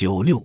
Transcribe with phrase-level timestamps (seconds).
[0.00, 0.40] 九六，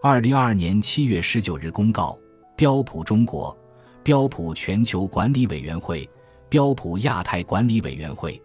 [0.00, 2.16] 二零二二年七月十九日公告：
[2.54, 3.58] 标普中国、
[4.04, 6.08] 标普全球管理委员会、
[6.48, 8.40] 标普亚太管理委员会。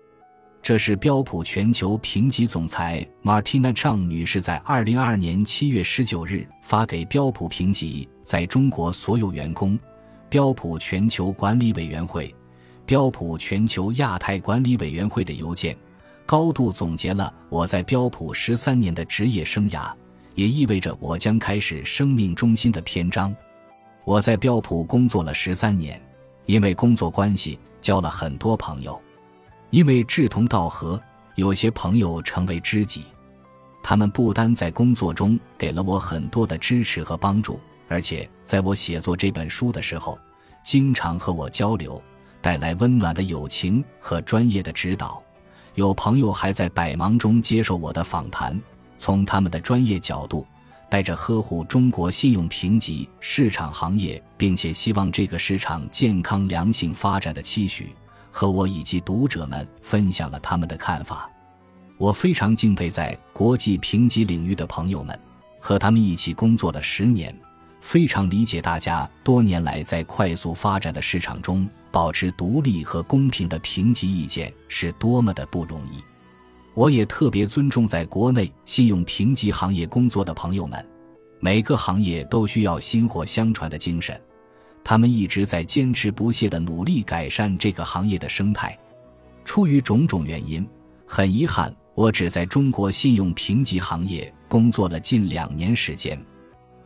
[0.64, 9.78] 这是标普全球评级总裁 Martina Chang 女士在二零二二年七月十九日发给标普评级在中国所有员工、
[10.28, 12.34] 标普全球管理委员会、
[12.84, 15.78] 标普全球亚太管理委员会的邮件，
[16.26, 19.94] 高度总结了我在标普十三年的职业生涯，
[20.38, 23.36] 也意味着我将开始生命中心的篇章。
[24.06, 26.00] 我在标普工作了十三年，
[26.46, 29.02] 因为工作关系交了很多朋友。
[29.72, 31.02] 因为志同道合，
[31.36, 33.04] 有些朋友成为知己。
[33.82, 40.20] 他们不单在工作中给了我很多的支持和帮助，而且在我写作这本书的时候，
[40.64, 42.00] 经常和我交流，
[42.44, 45.20] 带来温暖的友情和专业的指导。
[45.74, 48.60] 有朋友还在百忙中接受我的访谈，
[48.98, 50.46] 从他们的专业角度，
[50.90, 57.96] 带着呵护中国信用评级市场行业，并且希望这个市场健康良性发展的期许。
[58.30, 61.28] 和我以及读者们分享了他们的看法，
[61.98, 65.20] 我非常敬佩在国际评级领域的朋友们，
[65.60, 67.36] 和他们一起工作了十年，
[67.82, 76.04] 非常理解大家多年来在快速发展的市场中保持独立和公平的评级意见是多么的不容易。
[76.78, 80.86] 我也特别尊重在国内信用评级行业工作的朋友们，
[81.40, 84.16] 每个行业都需要薪火相传的精神。
[84.84, 88.78] 他们一直在坚持不懈地努力改善这个行业的生态。
[89.44, 90.70] 出于种种原因，
[91.08, 96.24] 很遗憾，我只在中国信用评级行业工作了近两年时间，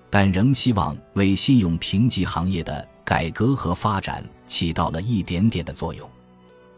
[0.10, 6.10] 但仍希望为信用评级行业的改革和发展起到了一点点的作用。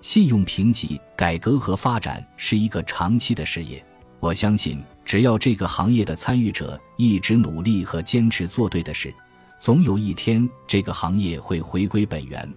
[0.03, 3.81] 信用评级改革和发展是一个长期的事业，
[4.19, 9.13] 我相信，只要这个行业的参与者一直努力和坚持做对的事。
[9.61, 12.53] 总有一天，这个行业会回归本源。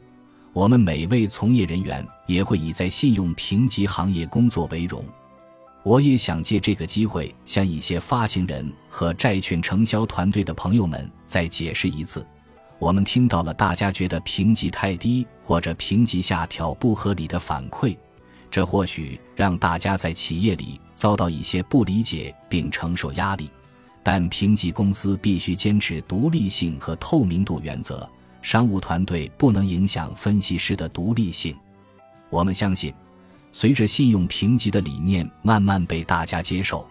[0.52, 5.04] 我们每位从业人员也会以在信用评级行业工作为荣。
[5.84, 12.26] 我也想借这个机会，向一些发行人和债券承销团队的朋友们再解释一次：
[12.78, 17.96] 我们听到了大家觉得评级太低或者评级下调不合理的反馈，
[18.50, 23.50] 这或许让大家在企业里遭到一些不理解并承受压力。
[24.02, 28.08] 但评级公司必须坚持独立性和透明度原则，
[28.40, 31.56] 商务团队不能影响分析师的独立性。
[32.30, 32.94] 我们相信，
[33.50, 36.86] 随着信用评级的理念慢慢被大家接受，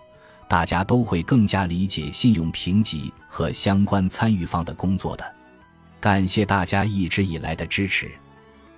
[0.49, 5.34] 大家都会更加理解信用评级和相关参与方的工作的。
[5.99, 8.11] 感谢大家一直以来的支持。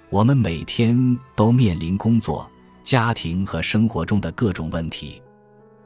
[0.10, 2.50] 我们每天都面临工作、
[2.82, 5.22] 家庭和生活中的各种问题，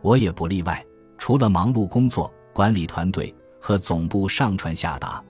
[0.02, 0.86] 我也不例外。
[1.18, 5.24] 除了忙碌工作，管理团队和总部上传下达。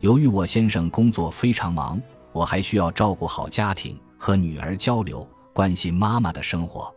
[0.00, 2.00] 由于我先生工作非常忙，
[2.32, 6.94] 我还需要照顾好家庭，和女儿交流，关心妈妈的生活。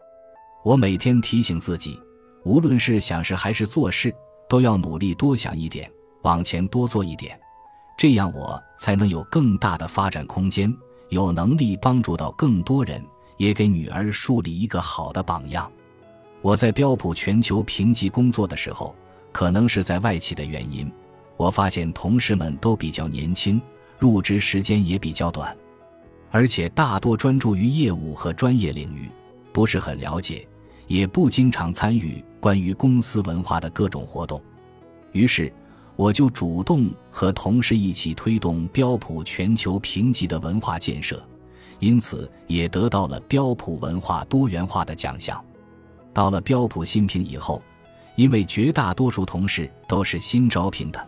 [0.63, 1.97] 我每天提醒自己，
[2.43, 4.13] 无论是想事还是做事，
[4.49, 5.89] 都要努力多想一点，
[6.23, 7.39] 往前多做一点，
[7.97, 10.73] 这样我才能有更大的发展空间，
[11.09, 13.03] 有能力帮助到更多人，
[13.35, 15.69] 也给女儿树立一个好的榜样。
[16.41, 18.95] 我在标普全球评级工作的时候。
[19.29, 20.91] 可能是在外企的原因，
[21.35, 23.61] 我发现同事们都比较年轻，
[23.99, 25.55] 入职时间也比较短，
[26.31, 29.07] 而且大多专注于业务和专业领域，
[29.53, 30.47] 不是很了解，
[30.87, 34.41] 也不经常参与关于公司文化的各种活动。
[35.11, 35.53] 于是，
[35.97, 41.21] 我就主动和同事一起推动标普全球评级的文化建设，
[41.79, 45.43] 因此也得到了标普文化多元化的奖项。
[46.13, 47.61] 到了标普新评以后。
[48.17, 51.07] 因为绝大多数同事都是新招聘的，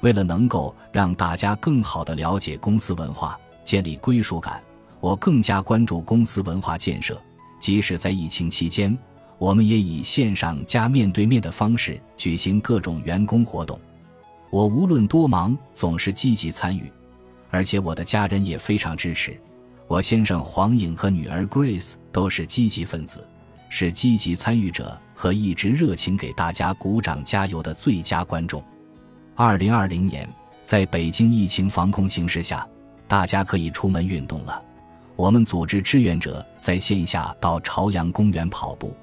[0.00, 4.58] 为了能够让大家更好地了解公司文化，建立归属感，
[4.98, 7.20] 我更加关注公司文化建设。
[7.60, 8.96] 即使在疫情期间，
[9.36, 13.78] 我们也以线上加面对面的方式举行各种员工活动。
[14.50, 16.90] 我无论多忙，总是积极参与，
[17.50, 19.38] 而且我的家人也非常支持。
[19.86, 23.26] 我先生黄颖和女儿 Grace 都是积极分子。
[23.68, 28.62] 是积极参与者和一直热情给大家鼓掌加油的最佳观众。
[29.34, 30.26] 二零二零年，
[30.62, 32.66] 在北京疫情防控形势下，
[33.08, 34.62] 大家可以出门运动了。
[35.16, 38.96] 我们组织志愿者在线下到朝阳公园跑步，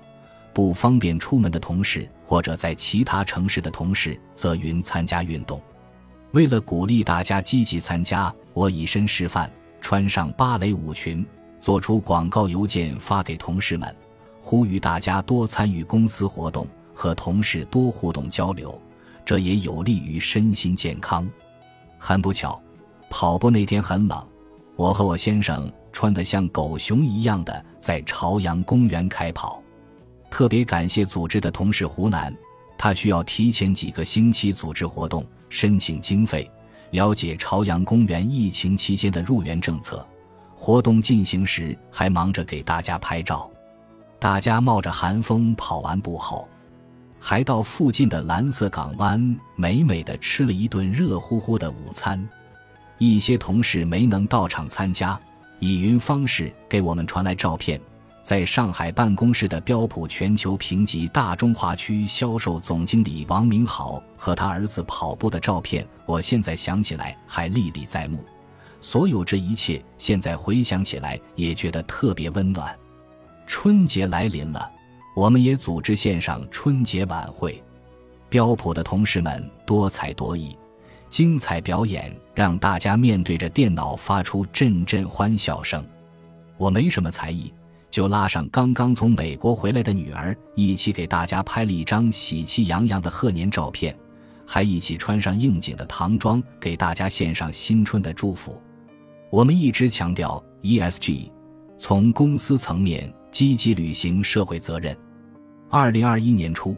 [0.53, 5.61] 不方便出门的同事或者在其他城市的同事则云参加运动。
[6.31, 9.47] 为了鼓励大家积极参加，我以身示范，
[9.79, 11.23] 穿上芭蕾舞裙，
[11.59, 13.95] 做出广告邮件发给同事们。
[14.41, 18.81] 呼吁大家多参与公司活动，和同事多互动交流，
[19.23, 21.29] 这也有利于身心健康。
[21.99, 22.59] 很不巧，
[23.11, 24.27] 跑步那天很冷，
[24.75, 29.62] 我和我先生穿得像狗熊一样的在朝阳公园开跑。
[30.33, 32.35] 特别感谢组织的同事湖南，
[32.75, 36.49] 他需要提前几个星期组织活动、申请经费、
[36.89, 40.03] 了解朝阳公园疫情期间的入园政策。
[40.55, 43.47] 活动进行时还忙着给大家拍照。
[44.17, 46.49] 大家冒着寒风跑完步后。
[47.19, 52.27] 还到附近的蓝色港湾美美的吃了一顿热乎乎的午餐。
[52.97, 55.17] 一些同事没能到场参加，
[55.59, 57.79] 以云方式给我们传来照片。
[58.23, 68.23] 在上海办公室的标普全球评级大中华区销售总经理王明豪和他儿子跑步的照片，我现在想起来还历历在目。
[68.79, 72.73] 所有这一切，现在回想起来也觉得特别温暖。
[73.45, 74.71] 春节来临了。
[75.15, 77.61] 我们也组织线上春节晚会，
[78.29, 80.57] 标普的同事们多才多艺，
[81.07, 85.85] 精彩表演让大家面对着电脑发出阵阵欢笑声。
[86.57, 87.53] 我没什么才艺，
[87.93, 93.95] 就拉上刚刚从美国回来的女儿，一起给大家拍了一张喜气洋洋的贺年照片，
[94.47, 98.59] 还一起穿上应景的唐装，给大家献上新春的祝福。
[99.29, 101.29] 我们一直强调 ESG，
[101.77, 103.13] 从公司层面。
[103.29, 104.95] 积极履行社会责任。
[105.67, 106.75] 二零二一年初，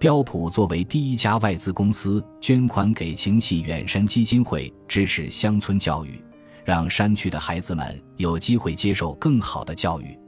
[0.00, 6.20] 标普作为第一家外资公司，捐款给情系远山基金会，支持乡村教育，
[6.64, 10.18] 让山区的孩子们有机会接受更好的教育。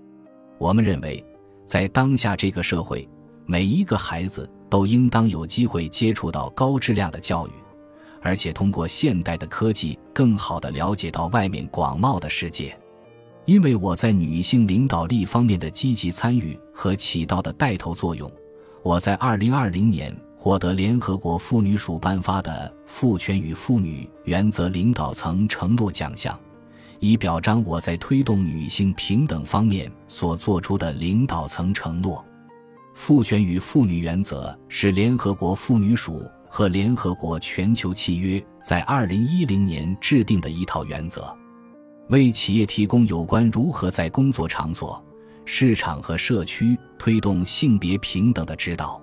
[0.59, 1.25] 我们认为，
[1.65, 3.09] 在当下这个社会，
[3.47, 7.51] 每一个孩子都应当有机会接触到高质量的教育，
[8.23, 12.77] 而且通过现代的科技，更好地了解到外面广袤的世界。
[13.45, 18.31] 因为我在女性领导力方面的积极参与和起到的带头作用，
[18.83, 26.39] 我在2020年获得联合国妇女署颁发的“父权与妇女原则领导层承诺奖项”，
[27.05, 32.25] 以表彰我在推动女性平等方面所做出的领导层承诺。
[32.95, 41.37] 父权与妇女原则是联合国妇女署和联合国全球契约在2010年制定的一套原则。
[42.09, 45.05] 为企业提供有关如何在工作场所、
[45.45, 48.99] 市场和社区推动性别平等的指导。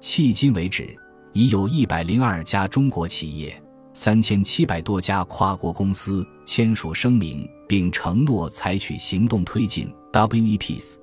[0.00, 0.96] 迄今为止，
[1.34, 3.62] 已有一百零二家中国企业、
[3.98, 10.96] 三千七百多家跨国公司签署声明，并承诺采取行动推进 WEPs。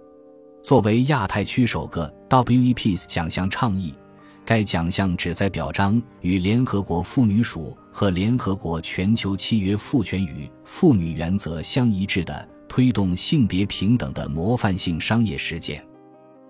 [0.62, 3.96] 作为亚太区首个 WEPs 奖项倡议。
[4.46, 15.84] 该奖项旨在表彰与联合国妇女署和联合国全球契约赋权与妇女原则相一致的推动性别平等的模范性商业实践。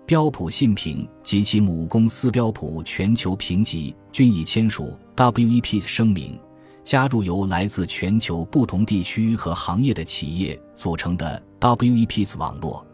[0.06, 6.38] 标普信评及其母公司标普全球评级均已签署 WEP 声明，
[6.82, 12.86] 加入由来自全球不同地区和行业的企业组成的 WEPs 网络。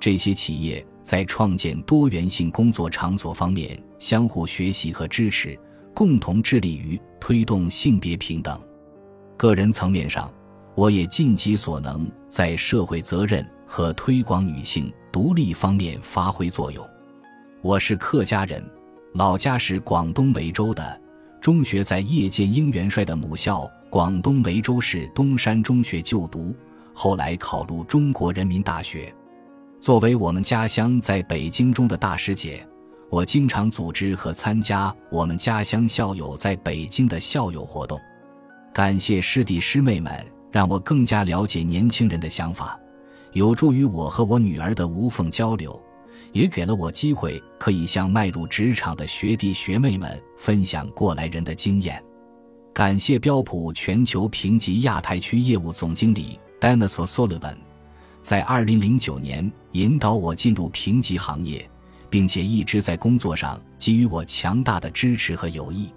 [0.00, 5.58] 这些企业在创建多元性工作场所方面相互学习和支持，
[5.94, 8.58] 共同致力于推动性别平等。
[9.36, 10.32] 个人层面上，
[10.74, 16.84] 我也尽己所能，在社会责任和推广女性独立方面发挥作用。
[17.62, 18.60] 我是客家人，
[19.12, 21.00] 老家是广东梅州的，
[21.40, 26.52] 中学在叶剑英元帅的母校广东梅州市东山中学就读，
[26.92, 29.14] 后来考入中国人民大学。
[29.80, 32.66] 作为我们家乡在北京中的大师姐，
[33.08, 38.00] 我经常组织和参加我们家乡校友在北京的校友活动。
[38.72, 40.12] 感谢师弟师妹们，
[40.50, 42.76] 让我更加了解年轻人的想法，
[43.34, 45.80] 有助于我和我女儿的无缝交流，
[46.32, 52.02] 也给了我机会可以向迈入职场的学弟学妹们分享过来人的经验。
[52.72, 57.56] 感谢标普全球评级亚太区业务总经理 Dennis Sullivan。
[58.22, 61.68] 在二零零九年引导我进入评级行业，
[62.08, 65.92] 并且一直在工作上给予我强大的支持和友谊。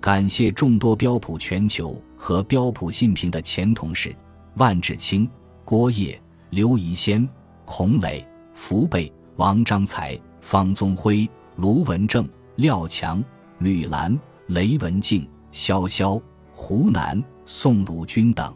[0.00, 4.14] 感谢众多标普全球和标普信评的前同事
[4.56, 5.30] 万志清、
[5.64, 6.20] 郭烨、
[6.52, 7.26] 刘怡先、
[7.64, 13.24] 孔磊、福贝、王章才、方宗辉、卢文正、廖强、
[13.60, 16.20] 吕兰、雷文静、潇潇、
[16.52, 18.54] 湖南、宋汝军等。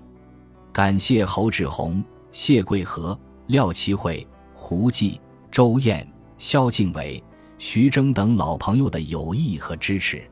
[0.75, 2.05] 感谢侯志宏。
[2.33, 5.19] 谢桂和、廖其慧、胡继、
[5.51, 7.25] 周燕、肖敬伟、
[7.57, 10.23] 徐峥等老朋友的友谊和支持，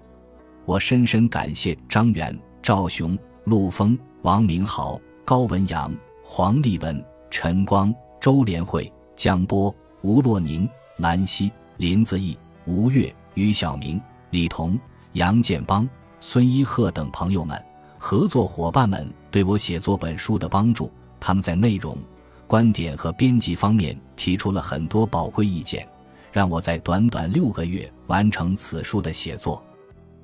[0.67, 5.91] 我深深感谢张元、赵雄、陆峰、王明豪、高文阳、
[6.23, 7.03] 黄立文、
[7.37, 14.01] 陈光、周连慧、江波、吴洛宁、兰溪、林子毅、吴越、于晓明、
[14.31, 14.79] 李彤、
[15.15, 15.87] 杨建邦、
[16.21, 17.61] 孙一鹤等朋友们、
[17.99, 20.93] 合作伙伴们对我写作本书的帮助。
[21.19, 21.99] 他们在内容、
[22.47, 25.85] 观点和编辑方面提出了很多宝贵意见，
[26.31, 29.61] 让我在短短六个月完成此书的写作。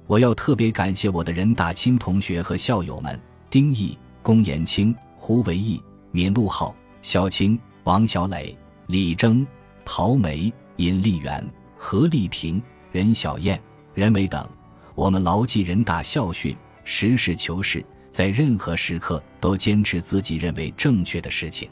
[0.06, 9.46] 我要特别感谢我的人大亲同学和校友们：丁毅、龚延清、胡维义、闵禄浩、小青、王小磊、李征、
[9.84, 11.42] 陶梅、尹丽媛、
[11.76, 13.60] 何丽萍、任小燕。
[13.94, 14.48] 任伟等，
[14.94, 21.68] 我们牢记人大校训，实事求是，在任何时刻都坚持自己认为正确的事情。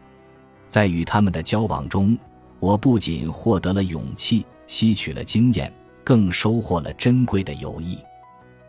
[0.66, 2.18] 在与他们的交往中，
[2.58, 7.99] 我不仅获得了勇气，吸取了经验，更收获了珍贵的友谊。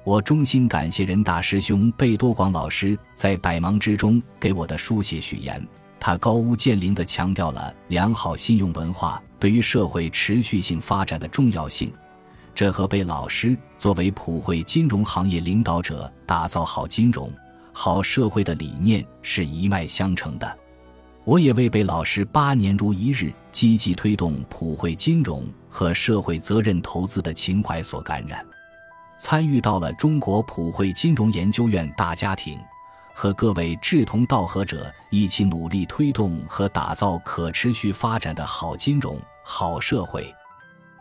[0.03, 5.61] 我衷心感谢人大师兄贝多广老师在百忙之中给我的书写序言，
[5.99, 11.91] 他高屋建瓴地强调了良好信用文化对于社会持续性发展的重要性。
[12.55, 17.31] 这和贝老师作为普惠金融行业领导者打造好金融、
[17.71, 20.57] 好社会的理念是一脉相承的。
[21.25, 28.43] 我也为贝老师八年如一日积极推动普惠金融和社会责任投资的情怀所感染，
[29.19, 32.57] 参与到了中国普惠金融研究院大家庭，
[33.13, 40.33] 和各位志同道合者一起努力推动和打造可持续发展的好金融、好社会。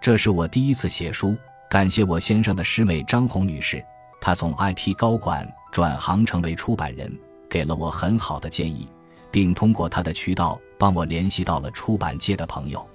[0.00, 1.36] 这是我第一次写书。
[1.70, 3.84] 感谢我先生的师妹张红女士，
[4.22, 7.14] 她从 IT 高管转行成为出版人，
[7.46, 8.88] 给了我很好的建议，
[9.30, 12.88] 并通过她的渠道帮我联系到了出版界的朋友，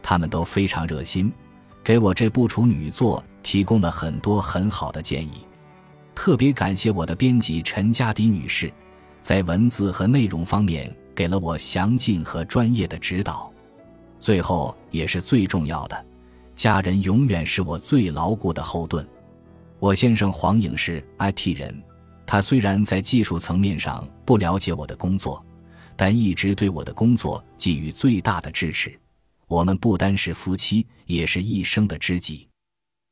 [0.00, 1.32] 他们都非常热心，
[1.82, 5.44] 给我这部处女作提供了很多很好的建议。
[6.14, 8.72] 特别感谢我的编辑陈佳迪女士，
[9.20, 13.52] 在文字和内容方面给了我详尽和专业的指导。
[14.18, 16.06] 最后也是最重要的。
[16.54, 19.06] 家人永远是我最牢固的后盾。
[19.80, 21.82] 我先生黄颖是 IT 人，
[22.24, 25.44] 他虽然在技术层面上不了解我的工作，
[25.96, 28.98] 但一直对我的工作给予最大的支持。
[29.46, 32.48] 我们不单是夫妻，也是一生的知己。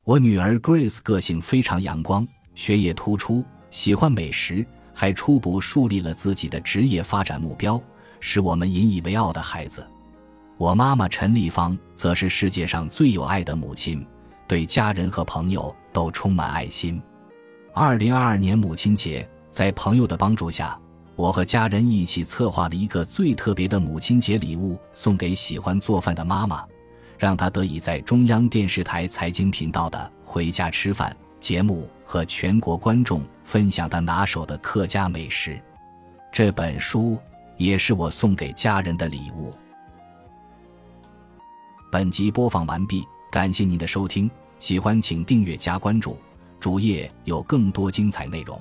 [0.05, 7.81] 我女儿 Grace 个性非常阳光，学业突出，喜欢美食，还初步树立了自己的职业发展目标，
[8.19, 9.85] 是我们引以为傲的孩子。
[10.57, 14.05] 我妈妈陈丽芳则是世界上最有爱的母亲，
[14.47, 17.01] 对家人和朋友都充满爱心。
[17.73, 20.79] 二零二二年母亲节，在朋友的帮助下，
[21.15, 26.63] 我和家人一起策划了一个最特别的母亲节礼物，送给喜欢做饭的妈妈，
[27.17, 35.61] 让她得以在中央电视台财经频道的《回家吃饭》节目和全国观众分享的拿手的客家美食。
[36.31, 37.17] 这本书
[37.57, 39.53] 也是我送给家人的礼物。
[41.91, 46.17] 本集播放完毕，感谢您的收听，喜欢请订阅加关注，
[46.61, 48.57] 主页有更多精彩内容。